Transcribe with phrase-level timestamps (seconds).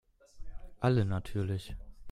[0.81, 1.75] Alle natürlich.